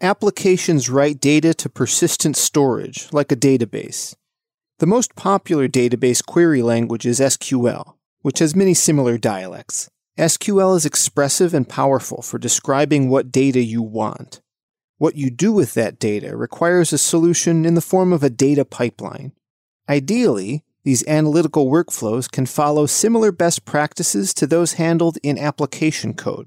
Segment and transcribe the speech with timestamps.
[0.00, 4.14] Applications write data to persistent storage, like a database.
[4.78, 9.90] The most popular database query language is SQL, which has many similar dialects.
[10.16, 14.40] SQL is expressive and powerful for describing what data you want.
[14.98, 18.64] What you do with that data requires a solution in the form of a data
[18.64, 19.32] pipeline.
[19.88, 26.46] Ideally, these analytical workflows can follow similar best practices to those handled in application code.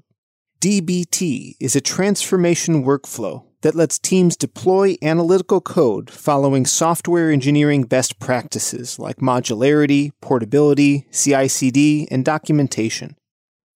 [0.62, 8.20] DBT is a transformation workflow that lets teams deploy analytical code following software engineering best
[8.20, 13.16] practices like modularity, portability, CI CD, and documentation.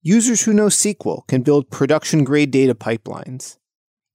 [0.03, 3.57] Users who know SQL can build production grade data pipelines.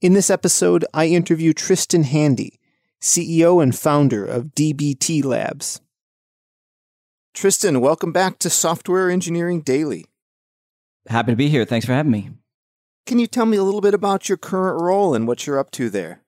[0.00, 2.61] In this episode, I interview Tristan Handy,
[3.02, 5.80] CEO and founder of DBT Labs.
[7.34, 10.05] Tristan, welcome back to Software Engineering Daily.
[11.09, 11.64] Happy to be here.
[11.64, 12.30] Thanks for having me.
[13.10, 15.73] Can you tell me a little bit about your current role and what you're up
[15.73, 16.23] to there?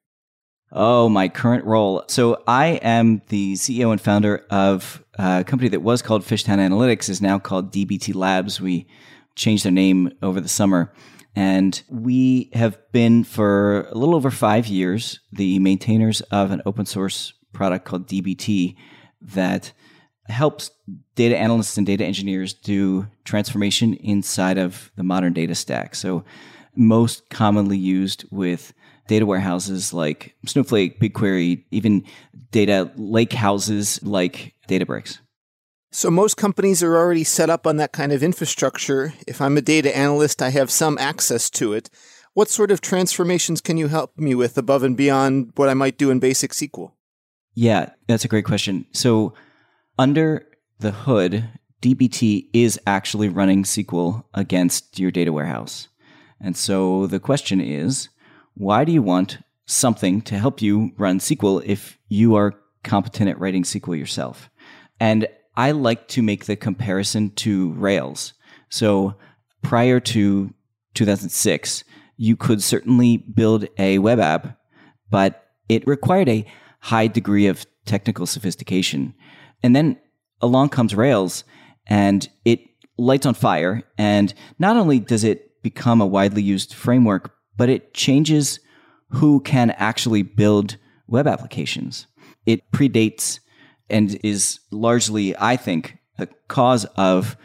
[0.73, 2.03] Oh, my current role.
[2.09, 7.09] So I am the CEO and founder of a company that was called Fishtown Analytics,
[7.09, 8.61] is now called DBT Labs.
[8.61, 8.89] We
[9.37, 10.93] changed their name over the summer.
[11.37, 16.87] And we have been for a little over five years the maintainers of an open
[16.87, 18.75] source product called DBT
[19.21, 19.73] that
[20.27, 20.73] helps
[21.15, 25.95] data analysts and data engineers do transformation inside of the modern data stack.
[25.95, 26.25] So,
[26.75, 28.73] most commonly used with
[29.09, 32.05] data warehouses like Snowflake, BigQuery, even
[32.51, 35.19] data lake houses like Databricks.
[35.95, 39.13] So, most companies are already set up on that kind of infrastructure.
[39.27, 41.91] If I'm a data analyst, I have some access to it.
[42.33, 45.99] What sort of transformations can you help me with above and beyond what I might
[45.99, 46.93] do in basic SQL?
[47.55, 48.87] Yeah, that's a great question.
[48.93, 49.35] So,
[49.99, 50.47] under
[50.79, 51.47] the hood,
[51.83, 55.89] DBT is actually running SQL against your data warehouse.
[56.43, 58.09] And so the question is
[58.55, 63.39] why do you want something to help you run SQL if you are competent at
[63.39, 64.51] writing SQL yourself?
[65.01, 65.27] And
[65.57, 68.35] I like to make the comparison to Rails.
[68.69, 69.15] So
[69.63, 70.53] prior to
[70.95, 71.85] 2006,
[72.17, 74.59] you could certainly build a web app,
[75.11, 76.47] but it required a
[76.81, 79.15] high degree of technical sophistication.
[79.63, 79.99] And then
[80.41, 81.45] along comes Rails
[81.87, 82.61] and it
[82.99, 83.83] lights on fire.
[83.99, 88.61] And not only does it become a widely used framework, but it changes
[89.09, 92.07] who can actually build web applications.
[92.47, 93.41] It predates
[93.91, 97.37] and is largely, I think, the cause of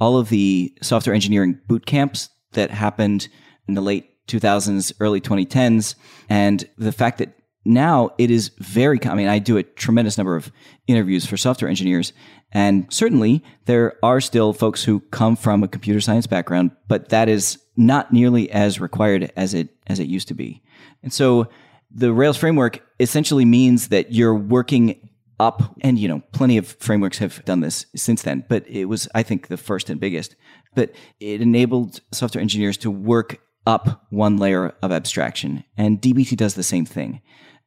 [0.00, 3.28] all of the software engineering boot camps that happened
[3.66, 5.94] in the late 2000s, early 2010s,
[6.28, 10.36] and the fact that now it is very i mean i do a tremendous number
[10.36, 10.52] of
[10.86, 12.12] interviews for software engineers
[12.52, 17.28] and certainly there are still folks who come from a computer science background but that
[17.28, 20.62] is not nearly as required as it as it used to be.
[21.02, 21.48] And so
[21.90, 27.18] the rails framework essentially means that you're working up and you know plenty of frameworks
[27.18, 30.36] have done this since then but it was i think the first and biggest.
[30.74, 36.54] But it enabled software engineers to work up one layer of abstraction and dbt does
[36.54, 37.20] the same thing.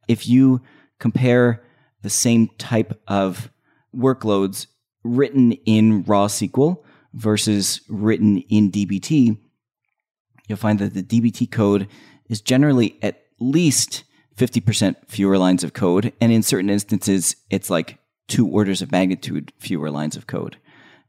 [0.08, 0.62] If you
[0.98, 1.62] compare
[2.02, 3.50] the same type of
[3.94, 4.66] workloads
[5.04, 6.82] written in raw SQL
[7.14, 9.38] versus written in DBT,
[10.48, 11.86] you'll find that the DBT code
[12.28, 14.04] is generally at least
[14.36, 16.12] 50% fewer lines of code.
[16.20, 20.56] And in certain instances, it's like two orders of magnitude fewer lines of code.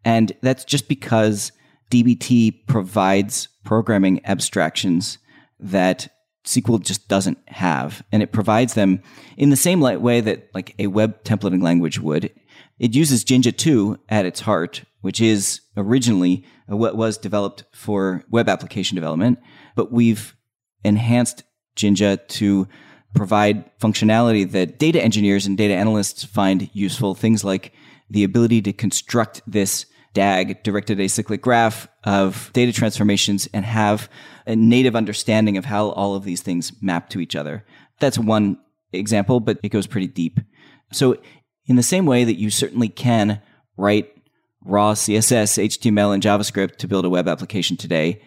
[0.05, 1.51] And that's just because
[1.91, 5.17] DBT provides programming abstractions
[5.59, 6.07] that
[6.45, 8.03] SQL just doesn't have.
[8.11, 9.01] And it provides them
[9.37, 12.31] in the same way that like a web templating language would.
[12.79, 18.47] It uses Jinja 2 at its heart, which is originally what was developed for web
[18.49, 19.39] application development,
[19.75, 20.35] but we've
[20.83, 21.43] enhanced
[21.75, 22.67] Jinja to
[23.15, 27.15] provide functionality that data engineers and data analysts find useful.
[27.15, 27.73] Things like
[28.09, 34.09] the ability to construct this DAG, directed acyclic graph of data transformations and have
[34.47, 37.63] a native understanding of how all of these things map to each other.
[37.99, 38.57] That's one
[38.91, 40.39] example, but it goes pretty deep.
[40.91, 41.17] So,
[41.69, 43.41] in the same way that you certainly can
[43.77, 44.11] write
[44.65, 48.21] raw CSS, HTML, and JavaScript to build a web application today,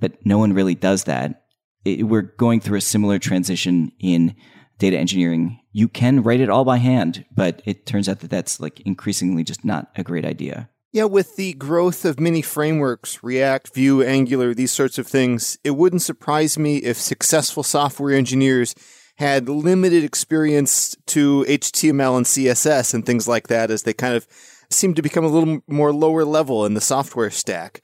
[0.00, 1.44] but no one really does that.
[1.84, 4.34] It, we're going through a similar transition in
[4.78, 5.60] data engineering.
[5.72, 9.44] You can write it all by hand, but it turns out that that's like increasingly
[9.44, 10.68] just not a great idea.
[10.92, 15.76] Yeah, with the growth of many frameworks, React, Vue, Angular, these sorts of things, it
[15.76, 18.74] wouldn't surprise me if successful software engineers
[19.20, 24.26] had limited experience to HTML and CSS and things like that as they kind of
[24.70, 27.82] seem to become a little more lower level in the software stack.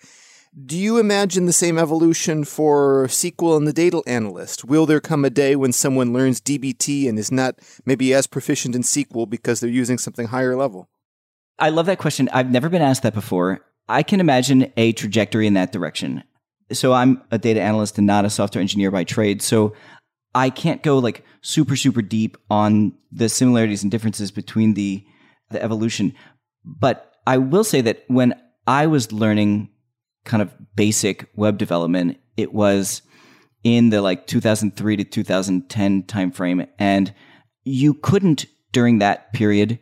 [0.64, 4.64] Do you imagine the same evolution for SQL and the data analyst?
[4.64, 8.74] Will there come a day when someone learns DBT and is not maybe as proficient
[8.74, 10.88] in SQL because they're using something higher level?
[11.58, 12.30] I love that question.
[12.32, 13.60] I've never been asked that before.
[13.90, 16.24] I can imagine a trajectory in that direction.
[16.72, 19.42] So I'm a data analyst and not a software engineer by trade.
[19.42, 19.74] So
[20.36, 25.02] I can't go like super, super deep on the similarities and differences between the,
[25.48, 26.14] the evolution.
[26.62, 29.70] But I will say that when I was learning
[30.26, 33.00] kind of basic web development, it was
[33.64, 36.68] in the like 2003 to 2010 timeframe.
[36.78, 37.14] And
[37.64, 39.78] you couldn't during that period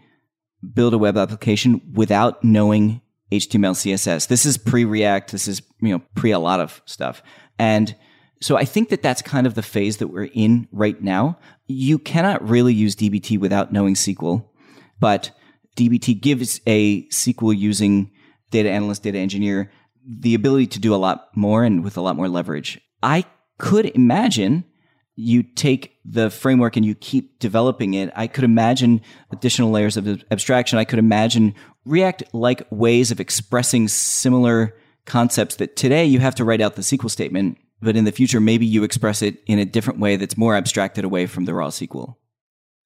[0.72, 3.00] build a web application without knowing
[3.32, 4.28] HTML, CSS.
[4.28, 5.32] This is pre React.
[5.32, 7.24] This is, you know, pre a lot of stuff.
[7.58, 7.96] And
[8.44, 11.38] so I think that that's kind of the phase that we're in right now.
[11.66, 14.44] You cannot really use DBT without knowing SQL,
[15.00, 15.30] but
[15.78, 18.10] DBT gives a SQL using
[18.50, 19.72] data analyst, data engineer
[20.06, 22.78] the ability to do a lot more and with a lot more leverage.
[23.02, 23.24] I
[23.56, 24.64] could imagine
[25.16, 28.12] you take the framework and you keep developing it.
[28.14, 29.00] I could imagine
[29.30, 30.78] additional layers of abstraction.
[30.78, 31.54] I could imagine
[31.86, 34.76] React like ways of expressing similar
[35.06, 38.40] concepts that today you have to write out the SQL statement, but in the future,
[38.40, 41.68] maybe you express it in a different way that's more abstracted away from the raw
[41.68, 42.16] SQL.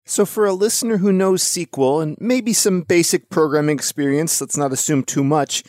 [0.05, 4.73] So, for a listener who knows SQL and maybe some basic programming experience, let's not
[4.73, 5.63] assume too much,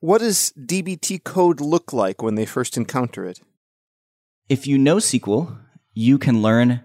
[0.00, 3.40] what does DBT code look like when they first encounter it?
[4.48, 5.58] If you know SQL,
[5.92, 6.82] you can learn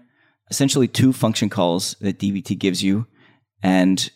[0.50, 3.06] essentially two function calls that DBT gives you,
[3.62, 4.10] and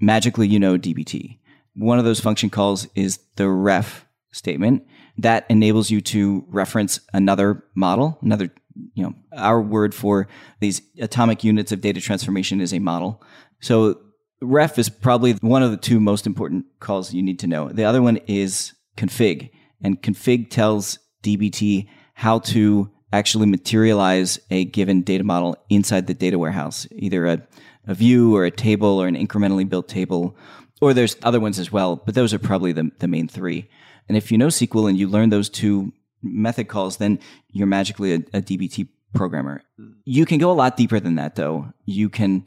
[0.00, 1.38] magically you know DBT.
[1.74, 4.86] One of those function calls is the ref statement
[5.22, 8.50] that enables you to reference another model, another,
[8.94, 10.28] you know, our word for
[10.60, 13.22] these atomic units of data transformation is a model.
[13.60, 14.00] So
[14.40, 17.68] ref is probably one of the two most important calls you need to know.
[17.68, 19.50] The other one is config,
[19.82, 26.38] and config tells DBT how to actually materialize a given data model inside the data
[26.38, 27.42] warehouse, either a,
[27.86, 30.36] a view or a table or an incrementally built table,
[30.80, 33.68] or there's other ones as well, but those are probably the, the main three.
[34.10, 37.20] And if you know SQL and you learn those two method calls, then
[37.52, 39.62] you're magically a, a DBT programmer.
[39.76, 39.90] Hmm.
[40.04, 41.72] You can go a lot deeper than that, though.
[41.84, 42.44] You can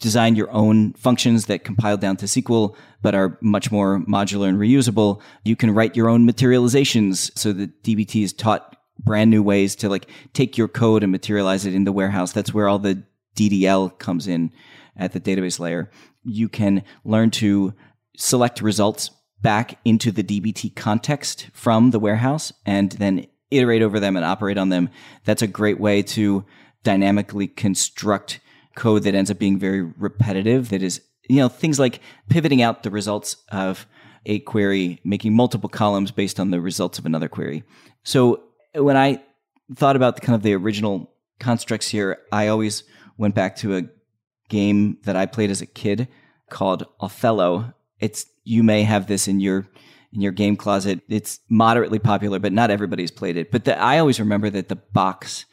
[0.00, 4.56] design your own functions that compile down to SQL, but are much more modular and
[4.56, 5.20] reusable.
[5.44, 9.90] You can write your own materializations so that DBT is taught brand new ways to
[9.90, 12.32] like take your code and materialize it in the warehouse.
[12.32, 13.02] That's where all the
[13.36, 14.50] DDL comes in
[14.96, 15.90] at the database layer.
[16.24, 17.74] You can learn to
[18.16, 19.10] select results
[19.42, 24.56] back into the DBT context from the warehouse and then iterate over them and operate
[24.56, 24.88] on them.
[25.24, 26.44] That's a great way to
[26.82, 28.40] dynamically construct
[28.74, 32.82] code that ends up being very repetitive that is you know things like pivoting out
[32.82, 33.86] the results of
[34.26, 37.62] a query making multiple columns based on the results of another query
[38.02, 38.42] so
[38.74, 39.22] when i
[39.74, 42.84] thought about the kind of the original constructs here i always
[43.18, 43.82] went back to a
[44.48, 46.08] game that i played as a kid
[46.50, 49.66] called othello it's you may have this in your
[50.12, 53.98] in your game closet it's moderately popular but not everybody's played it but the, i
[53.98, 55.46] always remember that the box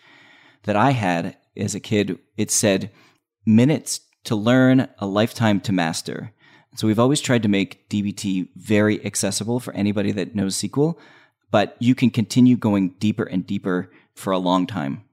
[0.63, 2.91] that i had as a kid it said
[3.45, 6.31] minutes to learn, a lifetime to master.
[6.75, 10.97] So we've always tried to make DBT very accessible for anybody that knows SQL,
[11.51, 15.03] but you can continue going deeper and deeper for a long time.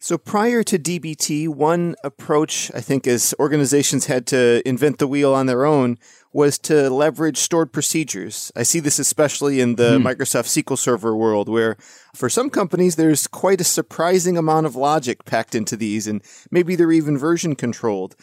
[0.00, 5.32] So prior to DBT, one approach I think is organizations had to invent the wheel
[5.32, 5.98] on their own
[6.32, 8.50] was to leverage stored procedures.
[8.56, 10.06] I see this especially in the hmm.
[10.06, 11.76] Microsoft SQL Server world, where
[12.14, 16.74] for some companies there's quite a surprising amount of logic packed into these, and maybe
[16.74, 18.16] they're even version controlled.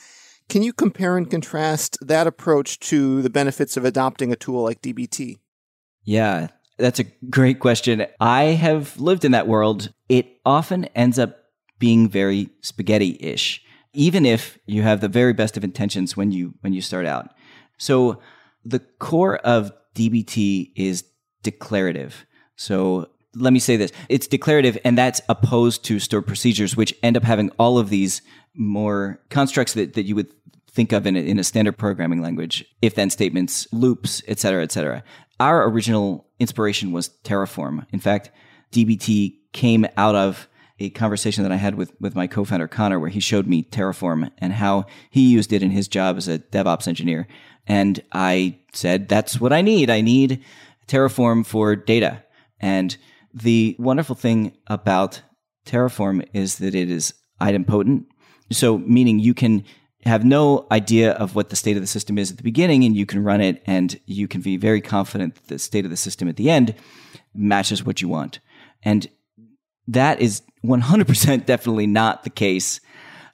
[0.50, 4.82] Can you compare and contrast that approach to the benefits of adopting a tool like
[4.82, 5.38] DBT?
[6.04, 6.48] Yeah,
[6.78, 8.08] that's a great question.
[8.20, 9.94] I have lived in that world.
[10.08, 11.38] It often ends up
[11.78, 13.63] being very spaghetti-ish,
[13.94, 17.30] even if you have the very best of intentions when you when you start out.
[17.79, 18.21] So
[18.63, 21.03] the core of DBT is
[21.41, 22.25] declarative.
[22.55, 27.17] So let me say this it's declarative, and that's opposed to stored procedures, which end
[27.17, 28.21] up having all of these
[28.55, 30.31] more constructs that, that you would
[30.69, 34.62] think of in a, in a standard programming language if then statements, loops, et cetera,
[34.63, 35.03] et cetera.
[35.39, 37.86] Our original inspiration was Terraform.
[37.91, 38.29] In fact,
[38.71, 40.48] DBT came out of
[40.79, 44.31] a conversation that I had with, with my co-founder Connor, where he showed me Terraform
[44.38, 47.27] and how he used it in his job as a DevOps engineer.
[47.70, 49.90] And I said, that's what I need.
[49.90, 50.44] I need
[50.88, 52.24] Terraform for data.
[52.60, 52.98] And
[53.34, 55.22] the wonderful thing about
[55.66, 58.06] Terraform is that it is idempotent.
[58.52, 59.64] So, meaning you can
[60.04, 62.96] have no idea of what the state of the system is at the beginning and
[62.96, 65.98] you can run it and you can be very confident that the state of the
[65.98, 66.74] system at the end
[67.36, 68.40] matches what you want.
[68.82, 69.08] And
[69.88, 72.80] that is 100% definitely not the case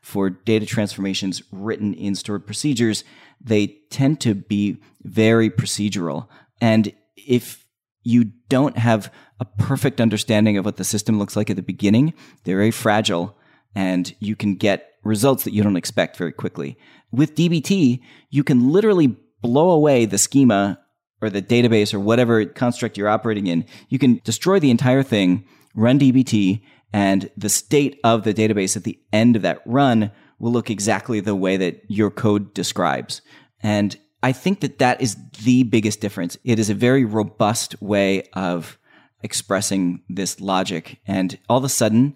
[0.01, 3.03] for data transformations written in stored procedures.
[3.41, 6.27] They tend to be very procedural.
[6.61, 7.65] And if
[8.03, 12.13] you don't have a perfect understanding of what the system looks like at the beginning,
[12.43, 13.37] they're very fragile
[13.75, 16.77] and you can get results that you don't expect very quickly.
[17.11, 17.99] With DBT,
[18.29, 20.79] you can literally blow away the schema
[21.21, 23.65] or the database or whatever construct you're operating in.
[23.89, 26.61] You can destroy the entire thing, run DBT,
[26.93, 31.19] and the state of the database at the end of that run will look exactly
[31.19, 33.21] the way that your code describes.
[33.61, 36.37] And I think that that is the biggest difference.
[36.43, 38.77] It is a very robust way of
[39.21, 40.99] expressing this logic.
[41.07, 42.15] And all of a sudden,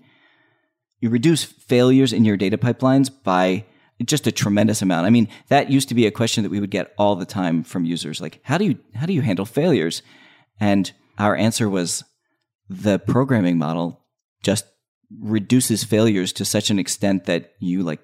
[1.00, 3.66] you reduce failures in your data pipelines by
[4.06, 5.06] just a tremendous amount.
[5.06, 7.64] I mean, that used to be a question that we would get all the time
[7.64, 10.02] from users like how do you how do you handle failures?
[10.60, 12.04] And our answer was
[12.70, 14.06] the programming model
[14.42, 14.66] just
[15.20, 18.00] reduces failures to such an extent that you like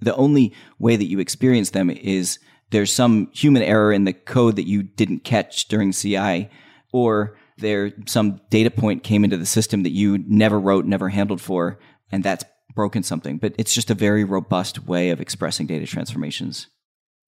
[0.00, 2.38] the only way that you experience them is
[2.70, 6.48] there's some human error in the code that you didn't catch during CI
[6.92, 11.40] or there some data point came into the system that you never wrote, never handled
[11.40, 11.78] for
[12.10, 13.38] and that's broken something.
[13.38, 16.68] But it's just a very robust way of expressing data transformations.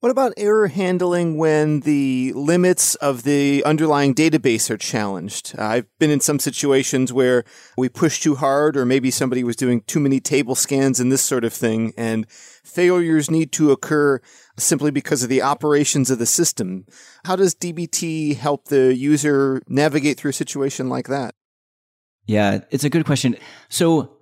[0.02, 5.54] What about error handling when the limits of the underlying database are challenged?
[5.56, 7.44] Uh, I've been in some situations where
[7.76, 11.22] we pushed too hard, or maybe somebody was doing too many table scans and this
[11.22, 14.20] sort of thing, and failures need to occur
[14.58, 16.84] simply because of the operations of the system.
[17.24, 21.36] How does DBT help the user navigate through a situation like that?
[22.26, 23.36] Yeah, it's a good question.
[23.68, 24.16] So,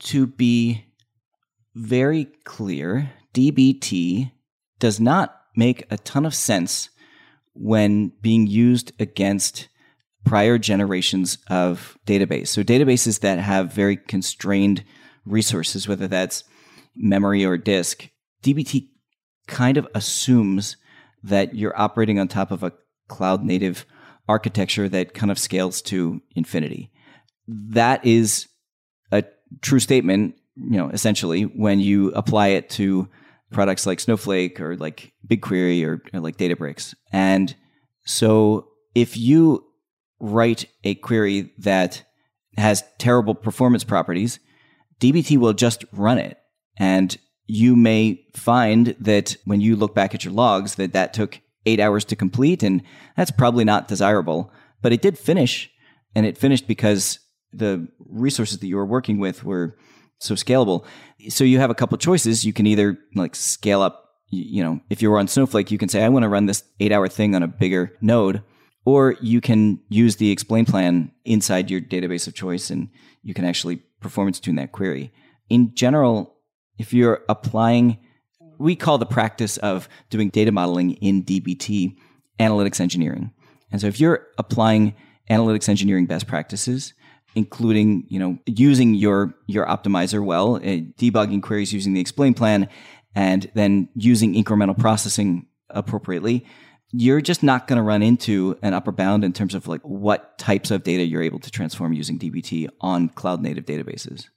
[0.00, 0.86] to be
[1.76, 4.32] very clear, DBT
[4.78, 6.90] does not make a ton of sense
[7.54, 9.68] when being used against
[10.24, 12.48] prior generations of database.
[12.48, 14.84] So databases that have very constrained
[15.24, 16.44] resources, whether that's
[16.94, 18.08] memory or disk,
[18.42, 18.88] DBT
[19.46, 20.76] kind of assumes
[21.22, 22.72] that you're operating on top of a
[23.08, 23.86] cloud native
[24.28, 26.90] architecture that kind of scales to infinity.
[27.48, 28.46] That is
[29.10, 29.24] a
[29.62, 33.08] true statement, you know, essentially when you apply it to
[33.50, 36.94] products like Snowflake or like BigQuery or, or like Databricks.
[37.12, 37.54] And
[38.04, 39.64] so if you
[40.20, 42.04] write a query that
[42.56, 44.40] has terrible performance properties,
[45.00, 46.38] DBT will just run it.
[46.76, 51.40] And you may find that when you look back at your logs that that took
[51.66, 52.82] eight hours to complete and
[53.16, 54.52] that's probably not desirable,
[54.82, 55.70] but it did finish
[56.14, 57.18] and it finished because
[57.52, 59.76] the resources that you were working with were
[60.18, 60.84] so scalable.
[61.28, 62.44] So you have a couple choices.
[62.44, 66.04] You can either like scale up, you know, if you're on Snowflake, you can say,
[66.04, 68.42] I want to run this eight hour thing on a bigger node,
[68.84, 72.88] or you can use the explain plan inside your database of choice and
[73.22, 75.12] you can actually performance tune that query.
[75.48, 76.34] In general,
[76.78, 77.98] if you're applying,
[78.58, 81.96] we call the practice of doing data modeling in DBT
[82.38, 83.32] analytics engineering.
[83.70, 84.94] And so if you're applying
[85.30, 86.94] analytics engineering best practices,
[87.38, 92.68] including you know using your your optimizer well, uh, debugging queries using the explain plan,
[93.14, 96.44] and then using incremental processing appropriately.
[96.90, 100.38] You're just not going to run into an upper bound in terms of like what
[100.38, 104.28] types of data you're able to transform using DBT on cloud native databases.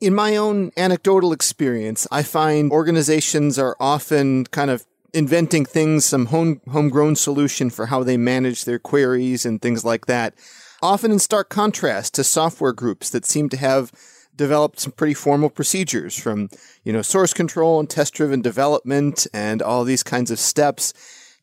[0.00, 6.26] In my own anecdotal experience, I find organizations are often kind of inventing things, some
[6.26, 10.34] home, homegrown solution for how they manage their queries and things like that
[10.82, 13.92] often in stark contrast to software groups that seem to have
[14.34, 16.48] developed some pretty formal procedures from,
[16.84, 20.92] you know, source control and test driven development and all these kinds of steps.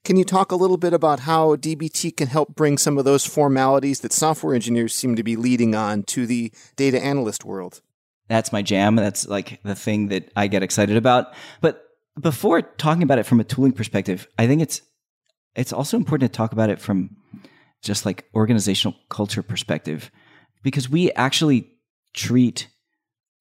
[0.03, 3.25] Can you talk a little bit about how DBT can help bring some of those
[3.25, 7.81] formalities that software engineers seem to be leading on to the data analyst world?
[8.27, 8.95] That's my jam.
[8.95, 11.33] That's like the thing that I get excited about.
[11.61, 11.83] But
[12.19, 14.81] before talking about it from a tooling perspective, I think it's
[15.55, 17.15] it's also important to talk about it from
[17.85, 20.11] just like organizational culture perspective
[20.63, 21.71] because we actually
[22.13, 22.67] treat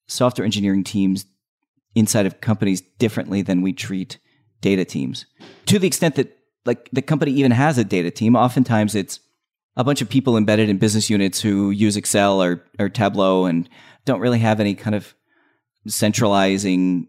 [0.07, 1.25] software engineering teams
[1.95, 4.19] inside of companies differently than we treat
[4.61, 5.27] data teams.
[5.67, 6.37] To the extent that
[6.67, 9.21] like the company even has a data team oftentimes it's
[9.77, 13.69] a bunch of people embedded in business units who use excel or, or tableau and
[14.05, 15.15] don't really have any kind of
[15.87, 17.09] centralizing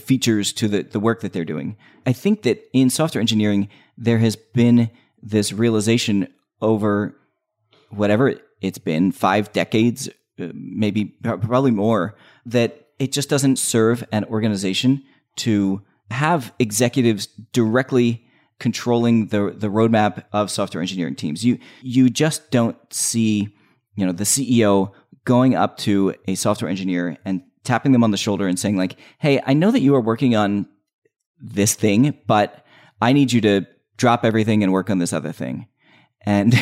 [0.00, 1.76] features to the, the work that they're doing.
[2.06, 4.90] I think that in software engineering there has been
[5.22, 6.28] this realization
[6.60, 7.16] over
[7.90, 10.08] whatever it's been, five decades,
[10.40, 15.02] uh, maybe probably more, that it just doesn't serve an organization
[15.36, 18.24] to have executives directly
[18.58, 21.44] controlling the the roadmap of software engineering teams.
[21.44, 23.48] You you just don't see,
[23.96, 24.92] you know, the CEO
[25.24, 28.96] going up to a software engineer and tapping them on the shoulder and saying like,
[29.18, 30.68] "Hey, I know that you are working on
[31.40, 32.64] this thing, but
[33.00, 35.66] I need you to drop everything and work on this other thing."
[36.24, 36.54] And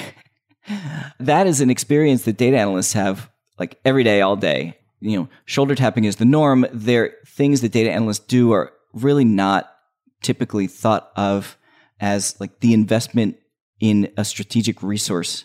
[1.20, 4.78] that is an experience that data analysts have like every day all day.
[5.00, 6.66] You know, shoulder tapping is the norm.
[6.72, 9.72] There things that data analysts do are really not
[10.22, 11.56] typically thought of
[12.00, 13.36] as like the investment
[13.80, 15.44] in a strategic resource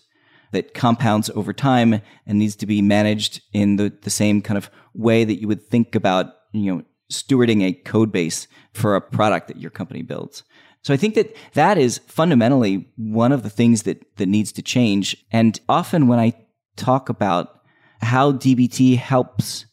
[0.51, 4.69] that compounds over time and needs to be managed in the, the same kind of
[4.93, 9.47] way that you would think about, you know, stewarding a code base for a product
[9.47, 10.43] that your company builds.
[10.87, 14.61] So I think that that is fundamentally one of the things that, that needs to
[14.61, 15.17] change.
[15.33, 16.31] And often when I
[16.77, 17.59] talk about
[18.01, 19.65] how DBT helps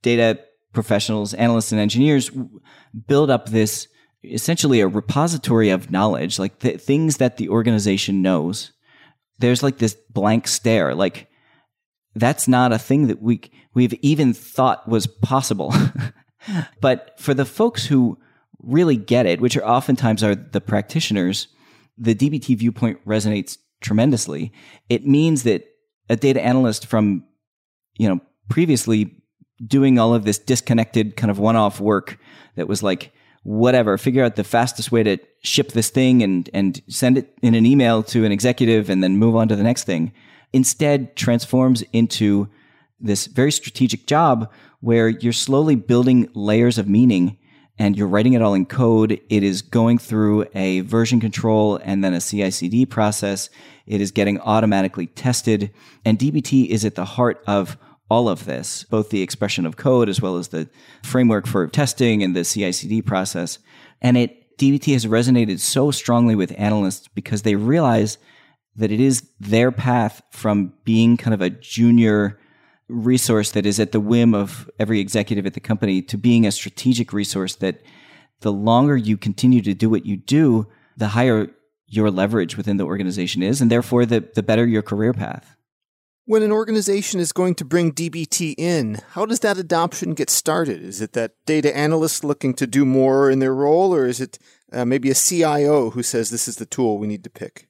[0.00, 0.40] data
[0.72, 2.30] professionals, analysts, and engineers
[3.06, 3.86] build up this
[4.24, 8.72] essentially a repository of knowledge, like th- things that the organization knows.
[9.38, 11.28] There's like this blank stare, like
[12.14, 13.42] that's not a thing that we
[13.74, 15.74] we've even thought was possible.
[16.80, 18.18] but for the folks who
[18.62, 21.48] really get it, which are oftentimes are the practitioners,
[21.98, 24.52] the DBT viewpoint resonates tremendously.
[24.88, 25.64] It means that
[26.08, 27.24] a data analyst from
[27.98, 29.22] you know previously
[29.64, 32.18] doing all of this disconnected kind of one-off work
[32.56, 36.82] that was like whatever, figure out the fastest way to ship this thing and, and
[36.88, 39.84] send it in an email to an executive and then move on to the next
[39.84, 40.12] thing.
[40.52, 42.48] Instead, transforms into
[42.98, 47.38] this very strategic job where you're slowly building layers of meaning
[47.78, 49.20] and you're writing it all in code.
[49.28, 53.50] It is going through a version control and then a CI CD process.
[53.86, 55.70] It is getting automatically tested.
[56.04, 57.76] And DBT is at the heart of
[58.08, 60.68] all of this, both the expression of code as well as the
[61.02, 63.58] framework for testing and the CI/CD process.
[64.00, 68.16] And it DBT has resonated so strongly with analysts because they realize
[68.76, 72.38] that it is their path from being kind of a junior
[72.88, 76.52] resource that is at the whim of every executive at the company to being a
[76.52, 77.82] strategic resource that
[78.40, 81.50] the longer you continue to do what you do, the higher
[81.88, 85.56] your leverage within the organization is, and therefore the, the better your career path.
[86.24, 90.82] When an organization is going to bring DBT in, how does that adoption get started?
[90.82, 94.38] Is it that data analyst looking to do more in their role, or is it
[94.72, 97.68] uh, maybe a CIO who says this is the tool we need to pick?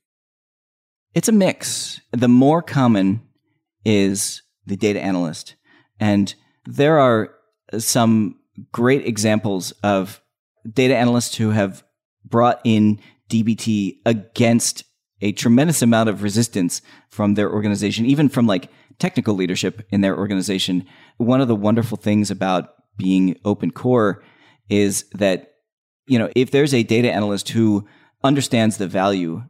[1.15, 2.01] It's a mix.
[2.13, 3.21] The more common
[3.85, 5.55] is the data analyst.
[5.99, 7.31] And there are
[7.79, 8.37] some
[8.73, 10.21] great examples of
[10.71, 11.85] data analysts who have
[12.25, 14.85] brought in DBT against
[15.21, 20.17] a tremendous amount of resistance from their organization, even from like technical leadership in their
[20.17, 20.87] organization.
[21.17, 24.23] One of the wonderful things about being open core
[24.69, 25.53] is that,
[26.07, 27.87] you know, if there's a data analyst who
[28.25, 29.43] understands the value,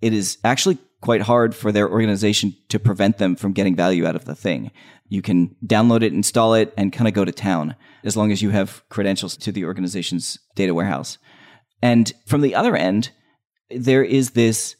[0.00, 4.16] it is actually quite hard for their organization to prevent them from getting value out
[4.16, 4.70] of the thing.
[5.08, 8.40] You can download it, install it, and kind of go to town as long as
[8.40, 11.18] you have credentials to the organization's data warehouse.
[11.82, 13.10] And from the other end,
[13.68, 14.76] there is this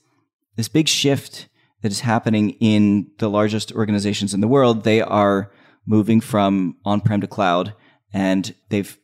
[0.57, 1.49] this big shift
[1.83, 4.85] that is happening in the largest organizations in the world.
[4.85, 5.51] They are
[5.87, 7.75] moving from on-prem to cloud
[8.13, 8.97] and they've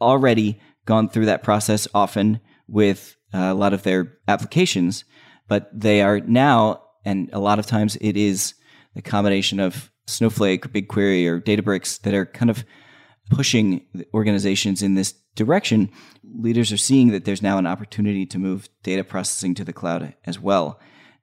[0.00, 5.04] already gone through that process often with uh, a lot of their applications,
[5.50, 8.54] but they are now, and a lot of times it is
[8.94, 12.64] the combination of Snowflake, BigQuery, or Databricks that are kind of
[13.30, 13.84] pushing
[14.14, 15.90] organizations in this direction,
[16.22, 20.14] leaders are seeing that there's now an opportunity to move data processing to the cloud
[20.24, 20.78] as well.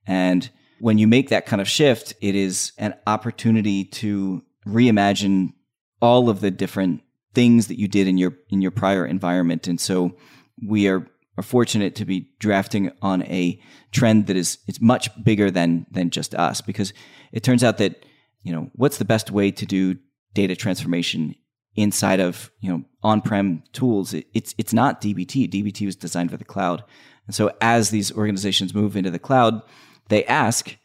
[0.06, 5.54] And when you make that kind of shift, it is an opportunity to reimagine
[6.02, 7.02] all of the different
[7.34, 9.68] things that you did in your in your prior environment.
[9.68, 10.18] And so
[10.66, 11.08] we are,
[11.38, 16.10] are fortunate to be drafting on a trend that is it's much bigger than than
[16.10, 16.94] just us because
[17.32, 18.06] it turns out that
[18.42, 19.96] you know what's the best way to do
[20.34, 21.36] data transformation
[21.76, 24.14] inside of you know on-prem tools?
[24.14, 26.84] It, it's it's not dbt dbt was designed for the cloud.
[27.28, 29.62] And so as these organizations move into the cloud
[30.10, 30.78] they ask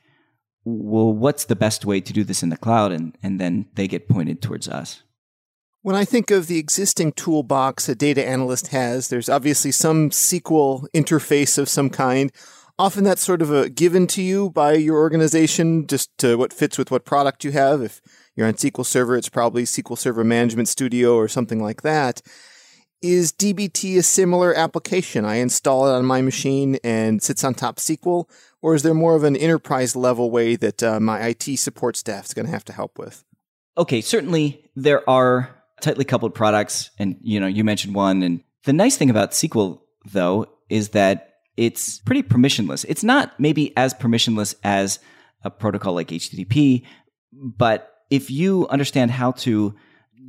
[0.65, 2.93] well what's the best way to do this in the cloud?
[2.93, 5.03] And and then they get pointed towards us
[5.83, 10.87] when I think of the existing toolbox a data analyst has, there's obviously some SQL
[10.95, 12.33] interface of some kind.
[12.79, 16.79] Often that's sort of a given to you by your organization, just to what fits
[16.79, 17.83] with what product you have.
[17.83, 18.01] If
[18.37, 22.23] you're on SQL Server, it's probably SQL Server Management Studio or something like that.
[23.03, 25.25] Is DBT a similar application?
[25.25, 28.29] I install it on my machine and sits on top SQL,
[28.63, 32.27] or is there more of an enterprise level way that uh, my IT support staff
[32.27, 33.25] is going to have to help with?
[33.77, 38.23] Okay, certainly there are tightly coupled products, and you know you mentioned one.
[38.23, 42.87] And the nice thing about SQL though is that it's pretty permissionless.
[42.89, 44.99] It's not maybe as permissionless as
[45.45, 46.85] a protocol like HTTP,
[47.33, 49.75] but if you understand how to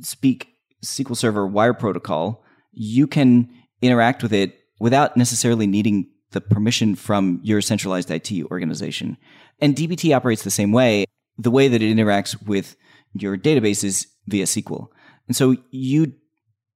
[0.00, 0.48] speak
[0.84, 3.48] SQL Server wire protocol, you can
[3.80, 9.16] interact with it without necessarily needing the permission from your centralized IT organization.
[9.60, 11.04] And DBT operates the same way.
[11.38, 12.76] The way that it interacts with
[13.14, 14.88] your database is via SQL.
[15.26, 16.14] And so you,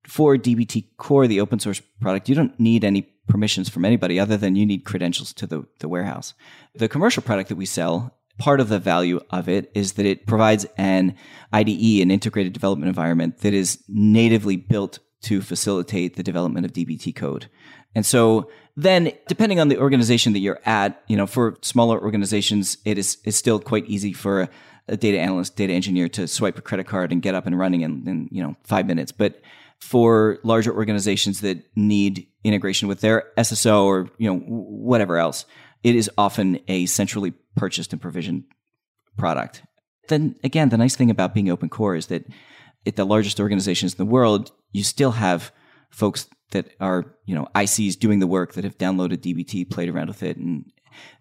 [0.06, 4.36] for DBT Core, the open source product, you don't need any permissions from anybody other
[4.36, 6.34] than you need credentials to the, the warehouse.
[6.74, 10.26] The commercial product that we sell, part of the value of it is that it
[10.26, 11.14] provides an
[11.52, 17.14] IDE, an integrated development environment that is natively built to facilitate the development of DBT
[17.14, 17.50] code.
[17.94, 22.78] And so then depending on the organization that you're at, you know, for smaller organizations,
[22.84, 24.48] it is, is still quite easy for
[24.88, 27.82] a, data analyst, data engineer to swipe a credit card and get up and running
[27.82, 29.12] in, in, you know, five minutes.
[29.12, 29.40] But
[29.78, 35.44] for larger organizations that need integration with their SSO or, you know, whatever else,
[35.82, 38.44] it is often a centrally purchased and provisioned
[39.16, 39.62] product.
[40.08, 42.26] Then again, the nice thing about being open core is that
[42.86, 45.52] at the largest organizations in the world, you still have
[45.90, 50.08] folks that are, you know, ICs doing the work that have downloaded DBT, played around
[50.08, 50.36] with it.
[50.36, 50.64] And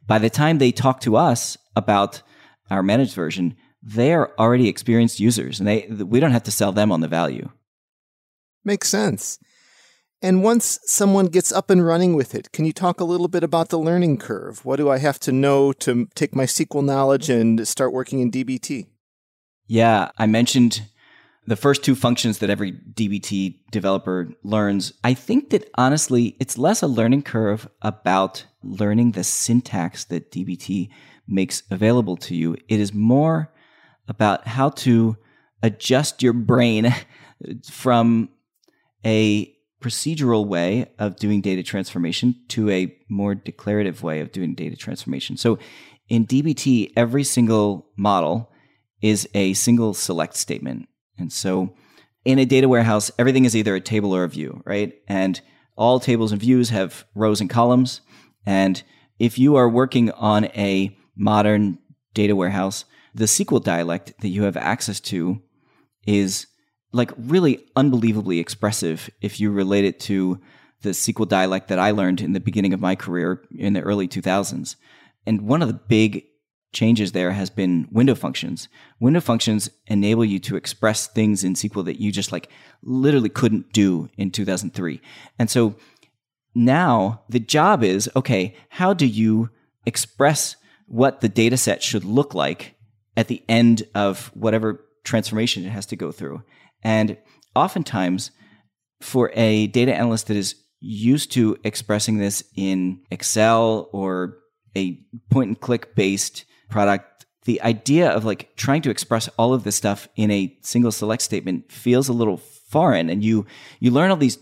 [0.05, 2.21] by the time they talk to us about
[2.69, 6.71] our managed version, they are already experienced users and they, we don't have to sell
[6.71, 7.49] them on the value.
[8.63, 9.39] Makes sense.
[10.21, 13.43] And once someone gets up and running with it, can you talk a little bit
[13.43, 14.65] about the learning curve?
[14.65, 18.31] What do I have to know to take my SQL knowledge and start working in
[18.31, 18.87] DBT?
[19.67, 20.81] Yeah, I mentioned
[21.45, 24.91] the first two functions that every DBT developer learns.
[25.03, 30.89] I think that honestly, it's less a learning curve about learning the syntax that DBT
[31.27, 32.55] makes available to you.
[32.67, 33.51] It is more
[34.07, 35.17] about how to
[35.61, 36.93] adjust your brain
[37.71, 38.29] from
[39.05, 44.75] a procedural way of doing data transformation to a more declarative way of doing data
[44.75, 45.37] transformation.
[45.37, 45.59] So
[46.09, 48.51] in DBT, every single model
[49.01, 50.87] is a single select statement.
[51.17, 51.75] And so
[52.25, 54.93] in a data warehouse, everything is either a table or a view, right?
[55.07, 55.39] And
[55.75, 58.01] all tables and views have rows and columns.
[58.45, 58.81] And
[59.19, 61.79] if you are working on a modern
[62.13, 65.41] data warehouse, the SQL dialect that you have access to
[66.05, 66.47] is
[66.91, 70.39] like really unbelievably expressive if you relate it to
[70.81, 74.07] the SQL dialect that I learned in the beginning of my career in the early
[74.07, 74.75] 2000s.
[75.25, 76.23] And one of the big
[76.73, 78.69] changes there has been window functions.
[78.99, 82.49] Window functions enable you to express things in SQL that you just like
[82.83, 85.01] literally couldn't do in 2003.
[85.39, 85.75] And so
[86.53, 89.49] now the job is okay, how do you
[89.85, 90.55] express
[90.87, 92.75] what the data set should look like
[93.15, 96.41] at the end of whatever transformation it has to go through?
[96.83, 97.17] And
[97.55, 98.31] oftentimes,
[99.01, 104.37] for a data analyst that is used to expressing this in Excel or
[104.75, 109.63] a point and click based product, the idea of like trying to express all of
[109.63, 113.09] this stuff in a single select statement feels a little foreign.
[113.09, 113.45] And you,
[113.79, 114.37] you learn all these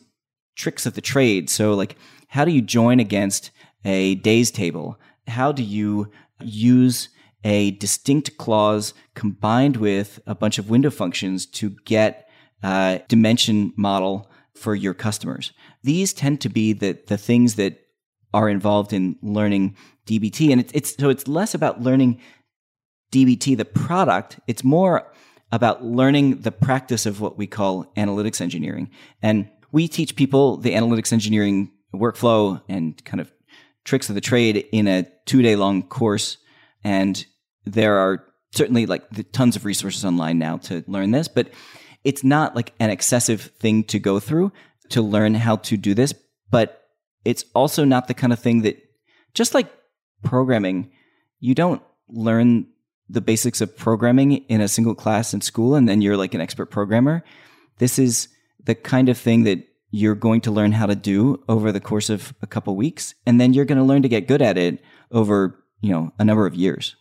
[0.55, 1.49] tricks of the trade.
[1.49, 1.95] So like,
[2.27, 3.51] how do you join against
[3.83, 4.99] a days table?
[5.27, 6.11] How do you
[6.41, 7.09] use
[7.43, 12.27] a distinct clause combined with a bunch of window functions to get
[12.63, 15.51] uh, dimension model for your customers.
[15.83, 17.79] These tend to be the, the things that
[18.33, 19.75] are involved in learning
[20.07, 20.51] DBT.
[20.51, 22.19] And it's, it's so it's less about learning
[23.11, 24.39] DBT, the product.
[24.47, 25.11] It's more
[25.51, 28.89] about learning the practice of what we call analytics engineering.
[29.21, 33.31] And we teach people the analytics engineering workflow and kind of
[33.85, 36.37] tricks of the trade in a two day long course.
[36.83, 37.25] And
[37.65, 41.49] there are certainly like tons of resources online now to learn this, but
[42.03, 44.51] it's not like an excessive thing to go through
[44.89, 46.13] to learn how to do this,
[46.51, 46.83] but
[47.23, 48.77] it's also not the kind of thing that
[49.33, 49.67] just like
[50.23, 50.91] programming,
[51.39, 52.67] you don't learn
[53.09, 56.41] the basics of programming in a single class in school and then you're like an
[56.41, 57.23] expert programmer.
[57.77, 58.29] This is
[58.63, 62.09] the kind of thing that you're going to learn how to do over the course
[62.09, 64.83] of a couple weeks and then you're going to learn to get good at it
[65.09, 66.97] over, you know, a number of years.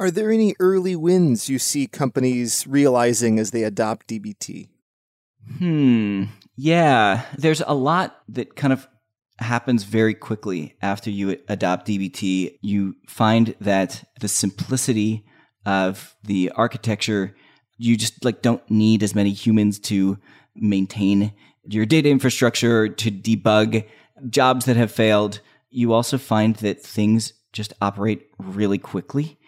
[0.00, 4.66] Are there any early wins you see companies realizing as they adopt DBT?
[5.58, 6.24] Hmm.
[6.56, 8.88] Yeah, there's a lot that kind of
[9.38, 12.58] happens very quickly after you adopt DBT.
[12.62, 15.24] You find that the simplicity
[15.64, 17.36] of the architecture,
[17.78, 20.18] you just like don't need as many humans to
[20.56, 21.32] maintain
[21.66, 23.86] your data infrastructure to debug
[24.28, 25.40] jobs that have failed.
[25.70, 29.38] You also find that things just operate really quickly.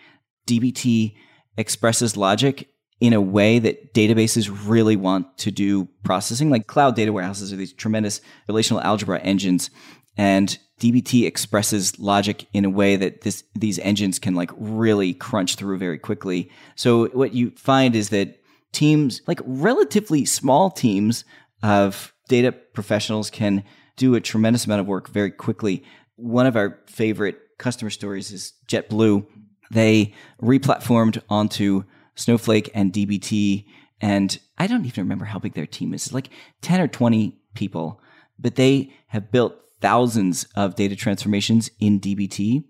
[0.46, 1.14] DBT
[1.56, 2.68] expresses logic
[3.00, 6.50] in a way that databases really want to do processing.
[6.50, 9.70] Like cloud data warehouses are these tremendous relational algebra engines.
[10.16, 15.56] And DBT expresses logic in a way that this, these engines can like really crunch
[15.56, 16.50] through very quickly.
[16.74, 18.40] So what you find is that
[18.72, 21.24] teams, like relatively small teams
[21.66, 23.64] of data professionals can
[23.96, 25.82] do a tremendous amount of work very quickly.
[26.14, 29.26] One of our favorite customer stories is JetBlue.
[29.72, 31.82] They replatformed onto
[32.14, 33.64] Snowflake and DBT.
[34.00, 36.06] And I don't even remember how big their team is.
[36.06, 36.30] It's like
[36.62, 38.00] 10 or 20 people,
[38.38, 42.62] but they have built thousands of data transformations in DBT.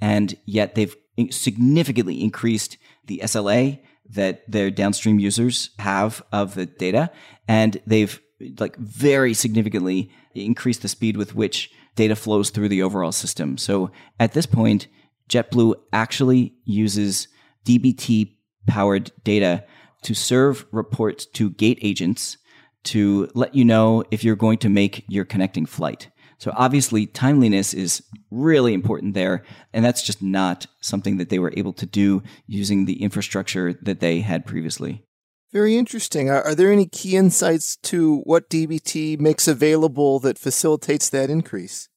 [0.00, 0.96] And yet they've
[1.30, 7.10] significantly increased the SLA that their downstream users have of the data.
[7.46, 8.18] And they've
[8.58, 13.58] like very significantly increase the speed with which data flows through the overall system.
[13.58, 14.86] So at this point,
[15.28, 17.28] JetBlue actually uses
[17.64, 19.64] DBT powered data
[20.02, 22.36] to serve reports to gate agents
[22.84, 26.08] to let you know if you're going to make your connecting flight.
[26.38, 29.44] So obviously timeliness is really important there.
[29.72, 34.00] And that's just not something that they were able to do using the infrastructure that
[34.00, 35.04] they had previously.
[35.52, 36.28] Very interesting.
[36.28, 41.88] Are, are, there any key insights to what DBT makes available that facilitates that increase?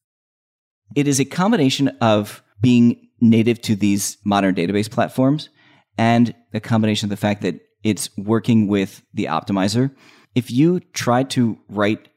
[0.96, 5.50] It is a combination of being native to these modern database platforms
[5.98, 9.94] and a combination of the fact that it's working with the optimizer.
[10.34, 12.08] If you try to write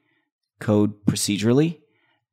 [0.61, 1.81] code procedurally,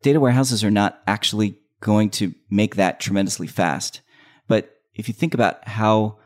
[0.03, 4.01] data warehouses are not actually going to make that tremendously fast.
[4.47, 6.19] But if you think about how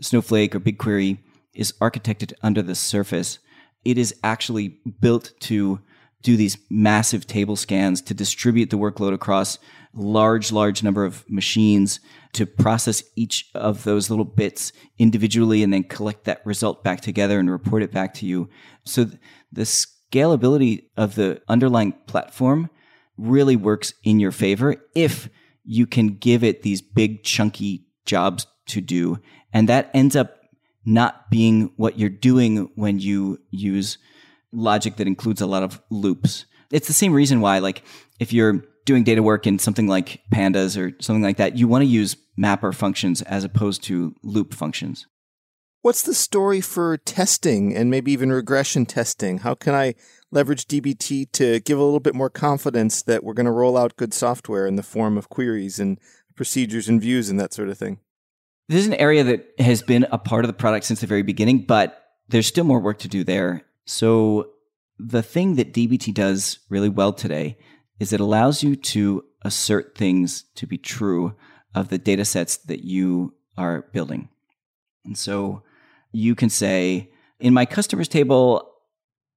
[0.00, 1.18] Snowflake or BigQuery
[1.54, 3.38] is architected under the surface,
[3.84, 5.80] it is actually built to
[6.22, 9.58] do these massive table scans to distribute the workload across
[9.92, 12.00] large, large number of machines
[12.32, 17.38] to process each of those little bits individually and then collect that result back together
[17.38, 18.48] and report it back to you.
[18.84, 19.06] So
[19.52, 22.70] the scalability of the underlying platform
[23.16, 25.28] really works in your favor if
[25.62, 29.18] you can give it these big chunky jobs to do.
[29.52, 30.38] And that ends up
[30.84, 33.98] not being what you're doing when you use
[34.52, 36.46] logic that includes a lot of loops.
[36.70, 37.82] It's the same reason why, like,
[38.18, 41.82] if you're doing data work in something like pandas or something like that, you want
[41.82, 45.06] to use mapper functions as opposed to loop functions.
[45.82, 49.38] What's the story for testing and maybe even regression testing?
[49.38, 49.94] How can I
[50.30, 53.96] leverage DBT to give a little bit more confidence that we're going to roll out
[53.96, 55.98] good software in the form of queries and
[56.36, 57.98] procedures and views and that sort of thing?
[58.68, 61.22] This is an area that has been a part of the product since the very
[61.22, 63.62] beginning, but there's still more work to do there.
[63.84, 64.50] So,
[64.98, 67.58] the thing that DBT does really well today
[67.98, 71.34] is it allows you to assert things to be true
[71.74, 74.28] of the data sets that you are building.
[75.04, 75.62] And so
[76.12, 78.72] you can say, in my customers table,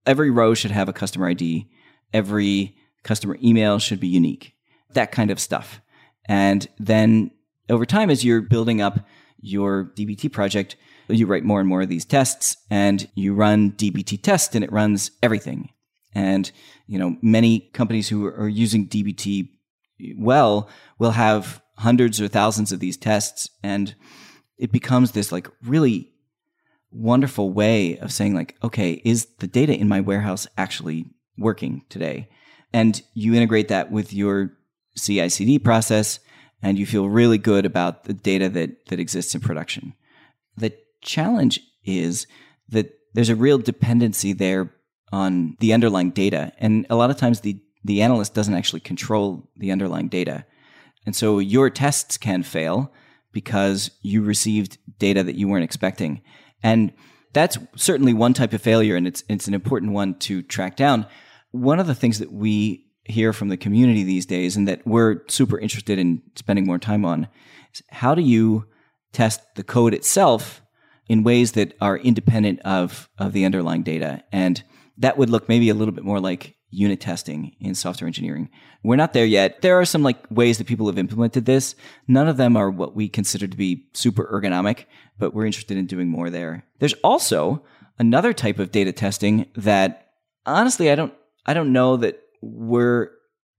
[0.06, 1.70] every row should have a customer ID,
[2.14, 4.54] every customer email should be unique,
[4.92, 5.82] that kind of stuff.
[6.26, 7.32] And then
[7.70, 9.06] over time, as you're building up
[9.40, 10.76] your DBT project,
[11.10, 14.72] you write more and more of these tests and you run DBT test and it
[14.72, 15.70] runs everything.
[16.14, 16.52] And,
[16.88, 19.50] you know, many companies who are using DBT
[20.18, 23.50] well will have hundreds or thousands of these tests.
[23.64, 23.96] And
[24.58, 26.12] it becomes this like really
[26.92, 31.06] wonderful way of saying like, okay, is the data in my warehouse actually
[31.38, 32.30] working today?
[32.74, 34.58] And you integrate that with your
[34.98, 36.20] CI CD process
[36.62, 39.94] and you feel really good about the data that, that exists in production.
[40.56, 42.28] The challenge is
[42.70, 44.74] that there's a real dependency there
[45.12, 46.52] on the underlying data.
[46.58, 50.46] And a lot of times the, the analyst doesn't actually control the underlying data.
[51.06, 52.92] And so your tests can fail
[53.32, 56.22] because you received data that you weren't expecting.
[56.64, 56.92] And
[57.34, 61.06] that's certainly one type of failure, and it's, it's an important one to track down.
[61.52, 65.24] One of the things that we hear from the community these days and that we're
[65.28, 67.28] super interested in spending more time on
[67.74, 68.66] is how do you
[69.14, 70.62] test the code itself
[71.08, 74.24] in ways that are independent of, of the underlying data?
[74.32, 74.64] And
[74.98, 78.50] that would look maybe a little bit more like unit testing in software engineering.
[78.84, 79.62] We're not there yet.
[79.62, 81.76] There are some like ways that people have implemented this.
[82.08, 84.86] None of them are what we consider to be super ergonomic,
[85.18, 86.66] but we're interested in doing more there.
[86.80, 87.64] There's also
[88.00, 90.10] another type of data testing that
[90.46, 91.14] honestly I don't
[91.46, 93.12] I don't know that we're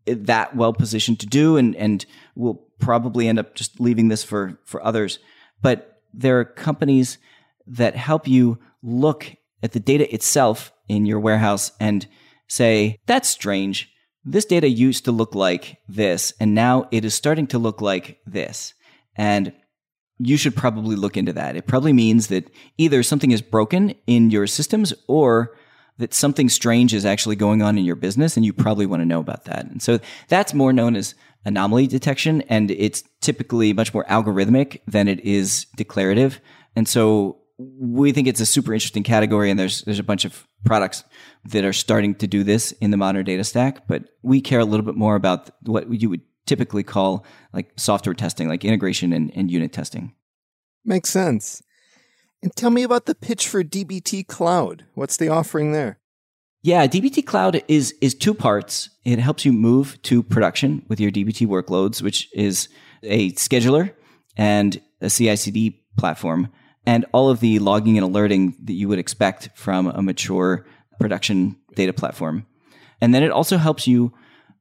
[0.07, 4.59] that well positioned to do and and we'll probably end up just leaving this for
[4.65, 5.19] for others.
[5.61, 7.19] But there are companies
[7.67, 12.07] that help you look at the data itself in your warehouse and
[12.49, 13.91] say, that's strange.
[14.25, 18.19] This data used to look like this, and now it is starting to look like
[18.27, 18.75] this.
[19.17, 19.53] And
[20.19, 21.57] you should probably look into that.
[21.57, 25.57] It probably means that either something is broken in your systems or
[25.99, 29.07] that something strange is actually going on in your business and you probably want to
[29.07, 29.67] know about that.
[29.67, 35.09] And so that's more known as anomaly detection and it's typically much more algorithmic than
[35.09, 36.41] it is declarative.
[36.77, 40.47] And so we think it's a super interesting category and there's there's a bunch of
[40.65, 41.05] products
[41.45, 44.65] that are starting to do this in the modern data stack, but we care a
[44.65, 49.33] little bit more about what you would typically call like software testing, like integration and,
[49.35, 50.15] and unit testing.
[50.85, 51.63] Makes sense.
[52.43, 54.85] And tell me about the pitch for DBT Cloud.
[54.95, 55.99] What's the offering there?
[56.63, 58.91] Yeah, DBT Cloud is is two parts.
[59.05, 62.69] It helps you move to production with your DBT workloads, which is
[63.03, 63.93] a scheduler
[64.37, 66.49] and a CI/CD platform,
[66.85, 70.67] and all of the logging and alerting that you would expect from a mature
[70.99, 72.47] production data platform.
[73.01, 74.13] And then it also helps you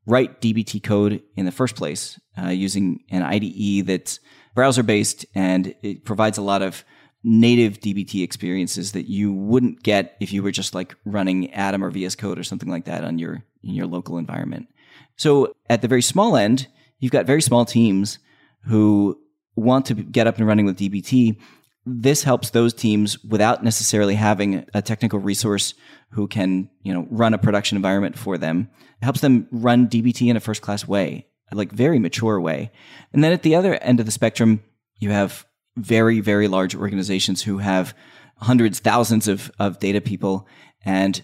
[0.05, 4.19] write DBT code in the first place uh, using an IDE that's
[4.55, 6.83] browser based and it provides a lot of
[7.23, 11.89] native DBT experiences that you wouldn't get if you were just like running Atom or
[11.89, 14.67] VS Code or something like that on your in your local environment.
[15.15, 16.67] So at the very small end,
[16.99, 18.19] you've got very small teams
[18.65, 19.19] who
[19.55, 21.37] want to get up and running with DBT.
[21.85, 25.73] This helps those teams without necessarily having a technical resource
[26.11, 28.69] who can, you know, run a production environment for them.
[29.01, 32.71] It helps them run DBT in a first class way, like very mature way.
[33.13, 34.63] And then at the other end of the spectrum,
[34.99, 35.45] you have
[35.77, 37.95] very, very large organizations who have
[38.37, 40.47] hundreds, thousands of, of data people.
[40.85, 41.21] And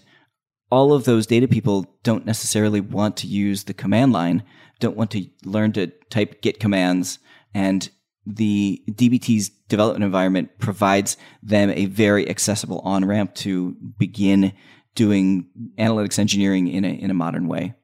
[0.70, 4.42] all of those data people don't necessarily want to use the command line,
[4.80, 7.18] don't want to learn to type Git commands.
[7.52, 7.88] And
[8.26, 14.52] the DBT's development environment provides them a very accessible on ramp to begin
[14.94, 17.74] doing analytics engineering in a, in a modern way.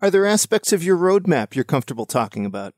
[0.00, 2.74] Are there aspects of your roadmap you're comfortable talking about?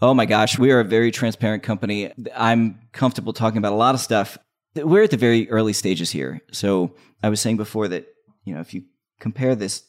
[0.00, 2.12] Oh my gosh, we are a very transparent company.
[2.34, 4.38] I'm comfortable talking about a lot of stuff.
[4.76, 6.40] We're at the very early stages here.
[6.52, 8.06] So I was saying before that,
[8.44, 8.84] you know, if you
[9.18, 9.82] compare this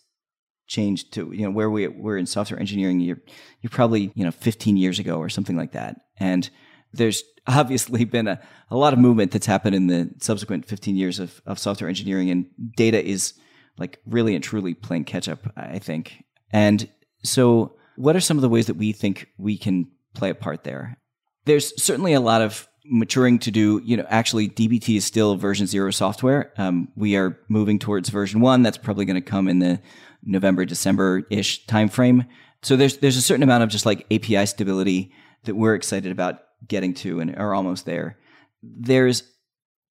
[0.66, 3.20] change to, you know, where we were in software engineering, you're,
[3.62, 5.98] you're probably, you know, 15 years ago or something like that.
[6.18, 6.50] And
[6.92, 8.42] there's obviously been a,
[8.72, 12.32] a lot of movement that's happened in the subsequent 15 years of, of software engineering
[12.32, 13.34] and data is
[13.78, 16.24] like really and truly playing catch up, I think.
[16.52, 16.90] And
[17.24, 20.64] so what are some of the ways that we think we can play a part
[20.64, 20.98] there.
[21.46, 23.82] There's certainly a lot of maturing to do.
[23.84, 26.54] You know, actually, DBT is still version zero software.
[26.58, 28.64] Um, we are moving towards version one.
[28.64, 29.80] That's probably going to come in the
[30.24, 32.28] November, December ish timeframe.
[32.62, 35.14] So there's there's a certain amount of just like API stability
[35.46, 38.18] that we're excited about getting to and are almost there.
[38.62, 39.24] There's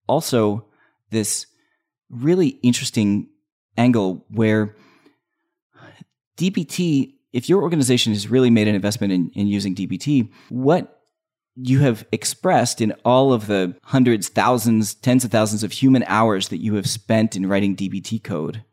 [0.06, 0.66] also
[1.10, 1.46] this
[2.10, 3.28] really interesting
[3.76, 4.76] angle where
[6.36, 11.02] DBT if your organization has really made an investment in, in using DBT, what
[11.56, 16.48] you have expressed in all of the hundreds, thousands, tens of thousands of human hours
[16.48, 18.64] that you have spent in writing DBT code,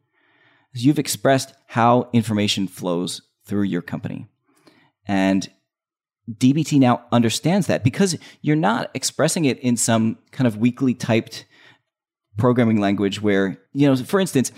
[0.73, 4.27] is you've expressed how information flows through your company.
[5.07, 5.49] And
[6.31, 11.45] DBT now understands that because you're not expressing it in some kind of weakly typed
[12.37, 14.51] programming language where, you know, for instance,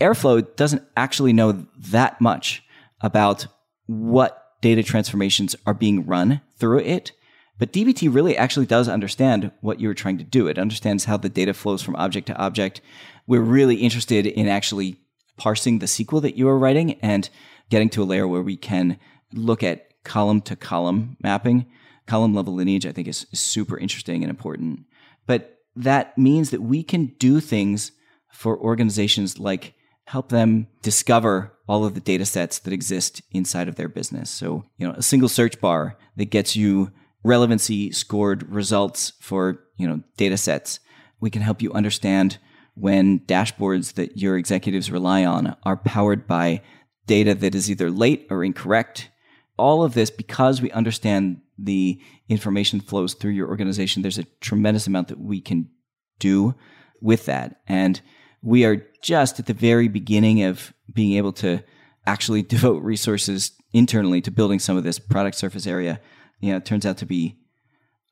[0.00, 2.62] Airflow doesn't actually know that much
[3.00, 3.46] about
[3.86, 7.12] what data transformations are being run through it.
[7.58, 10.48] But DBT really actually does understand what you're trying to do.
[10.48, 12.80] It understands how the data flows from object to object.
[13.26, 14.96] We're really interested in actually
[15.36, 17.28] parsing the SQL that you are writing and
[17.70, 18.98] getting to a layer where we can
[19.32, 21.66] look at column to column mapping.
[22.06, 24.80] Column level lineage, I think, is, is super interesting and important.
[25.26, 27.92] But that means that we can do things
[28.30, 29.74] for organizations like
[30.06, 34.30] help them discover all of the data sets that exist inside of their business.
[34.30, 39.88] So, you know, a single search bar that gets you relevancy scored results for, you
[39.88, 40.78] know, data sets.
[41.20, 42.38] We can help you understand
[42.74, 46.60] when dashboards that your executives rely on are powered by
[47.06, 49.10] data that is either late or incorrect.
[49.56, 54.02] All of this because we understand the information flows through your organization.
[54.02, 55.70] There's a tremendous amount that we can
[56.18, 56.54] do
[57.00, 57.60] with that.
[57.66, 58.00] And
[58.44, 61.64] we are just at the very beginning of being able to
[62.06, 66.00] actually devote resources internally to building some of this product surface area.
[66.40, 67.36] You know, it turns out to be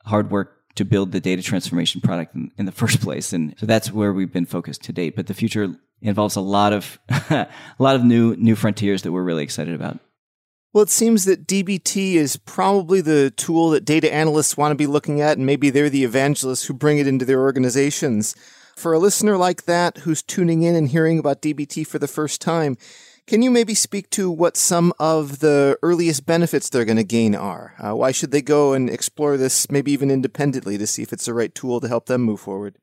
[0.06, 3.32] hard work to build the data transformation product in, in the first place.
[3.32, 5.14] And so that's where we've been focused to date.
[5.14, 9.22] But the future involves a lot of a lot of new new frontiers that we're
[9.22, 10.00] really excited about.
[10.72, 14.86] Well, it seems that DBT is probably the tool that data analysts want to be
[14.86, 18.34] looking at, and maybe they're the evangelists who bring it into their organizations.
[18.76, 22.40] For a listener like that who's tuning in and hearing about DBT for the first
[22.40, 22.76] time,
[23.26, 27.34] can you maybe speak to what some of the earliest benefits they're going to gain
[27.34, 27.74] are?
[27.78, 31.26] Uh, why should they go and explore this maybe even independently to see if it's
[31.26, 32.76] the right tool to help them move forward?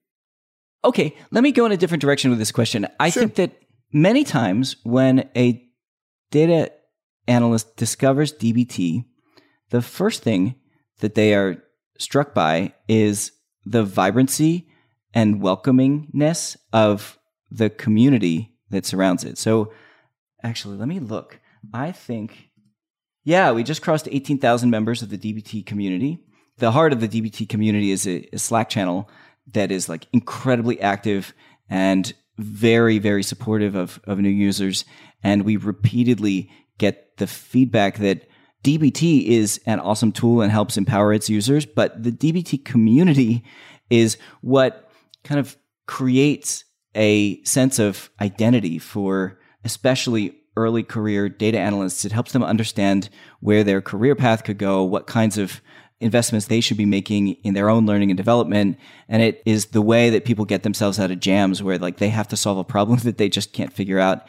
[0.85, 2.87] Okay, let me go in a different direction with this question.
[2.99, 3.23] I sure.
[3.23, 3.61] think that
[3.91, 5.61] many times when a
[6.31, 6.71] data
[7.27, 9.03] analyst discovers DBT,
[9.71, 10.55] the first thing
[10.99, 11.61] that they are
[11.97, 13.33] struck by is
[13.65, 14.68] the vibrancy
[15.13, 17.17] and welcomingness of
[17.49, 19.37] the community that surrounds it.
[19.37, 19.73] So,
[20.43, 21.39] actually, let me look.
[21.73, 22.49] I think,
[23.23, 26.19] yeah, we just crossed 18,000 members of the DBT community.
[26.57, 29.09] The heart of the DBT community is a, a Slack channel
[29.53, 31.33] that is like incredibly active
[31.69, 34.85] and very, very supportive of, of new users.
[35.23, 38.27] And we repeatedly get the feedback that
[38.63, 43.43] DBT is an awesome tool and helps empower its users, but the DBT community
[43.89, 44.88] is what
[45.23, 45.57] kind of
[45.87, 46.63] creates
[46.95, 52.05] a sense of identity for especially early career data analysts.
[52.05, 53.09] It helps them understand
[53.39, 55.61] where their career path could go, what kinds of
[56.01, 58.77] investments they should be making in their own learning and development.
[59.07, 62.09] And it is the way that people get themselves out of jams where like they
[62.09, 64.27] have to solve a problem that they just can't figure out.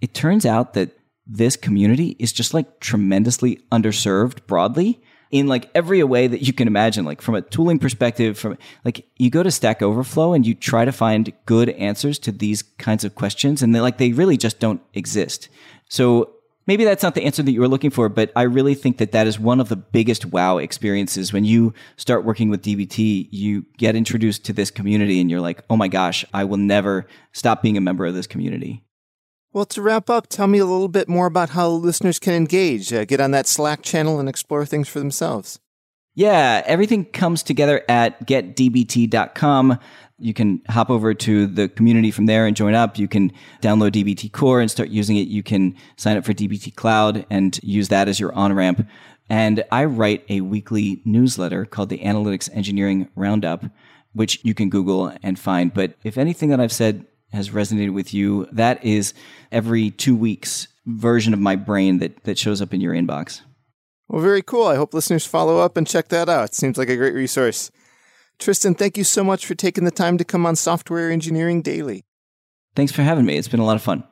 [0.00, 6.02] It turns out that this community is just like tremendously underserved broadly in like every
[6.04, 9.50] way that you can imagine like from a tooling perspective from like you go to
[9.50, 13.74] stack overflow and you try to find good answers to these kinds of questions and
[13.74, 15.48] they like they really just don't exist.
[15.88, 16.32] So
[16.66, 19.12] maybe that's not the answer that you were looking for but i really think that
[19.12, 21.32] that is one of the biggest wow experiences.
[21.32, 25.64] When you start working with dbt you get introduced to this community and you're like
[25.70, 28.85] oh my gosh i will never stop being a member of this community
[29.56, 32.92] well, to wrap up, tell me a little bit more about how listeners can engage,
[32.92, 35.60] uh, get on that Slack channel, and explore things for themselves.
[36.14, 39.78] Yeah, everything comes together at getdbt.com.
[40.18, 42.98] You can hop over to the community from there and join up.
[42.98, 43.32] You can
[43.62, 45.26] download DBT Core and start using it.
[45.26, 48.86] You can sign up for DBT Cloud and use that as your on ramp.
[49.30, 53.64] And I write a weekly newsletter called the Analytics Engineering Roundup,
[54.12, 55.72] which you can Google and find.
[55.72, 59.14] But if anything that I've said has resonated with you, that is
[59.52, 63.40] every two weeks version of my brain that, that shows up in your inbox.
[64.08, 64.66] Well, very cool.
[64.66, 66.54] I hope listeners follow up and check that out.
[66.54, 67.70] Seems like a great resource.
[68.38, 72.04] Tristan, thank you so much for taking the time to come on Software Engineering Daily.
[72.76, 73.36] Thanks for having me.
[73.36, 74.04] It's been a lot of fun.